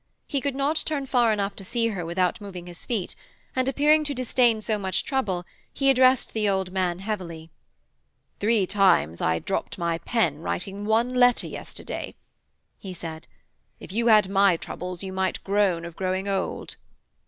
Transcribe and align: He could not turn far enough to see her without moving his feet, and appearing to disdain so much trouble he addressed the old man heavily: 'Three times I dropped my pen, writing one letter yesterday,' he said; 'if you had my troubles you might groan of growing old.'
He 0.25 0.41
could 0.41 0.55
not 0.55 0.77
turn 0.77 1.05
far 1.05 1.31
enough 1.31 1.55
to 1.57 1.63
see 1.63 1.89
her 1.89 2.03
without 2.03 2.41
moving 2.41 2.65
his 2.65 2.87
feet, 2.87 3.15
and 3.55 3.67
appearing 3.69 4.03
to 4.05 4.15
disdain 4.15 4.59
so 4.59 4.79
much 4.79 5.05
trouble 5.05 5.45
he 5.71 5.91
addressed 5.91 6.33
the 6.33 6.49
old 6.49 6.71
man 6.71 6.97
heavily: 6.97 7.51
'Three 8.39 8.65
times 8.65 9.21
I 9.21 9.37
dropped 9.37 9.77
my 9.77 9.99
pen, 9.99 10.39
writing 10.39 10.85
one 10.87 11.13
letter 11.13 11.45
yesterday,' 11.45 12.15
he 12.79 12.95
said; 12.95 13.27
'if 13.79 13.91
you 13.91 14.07
had 14.07 14.27
my 14.27 14.57
troubles 14.57 15.03
you 15.03 15.13
might 15.13 15.43
groan 15.43 15.85
of 15.85 15.95
growing 15.95 16.27
old.' 16.27 16.77